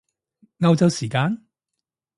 [0.57, 1.45] 歐洲時間？